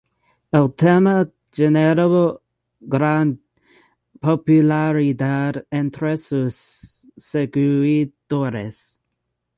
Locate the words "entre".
5.69-6.17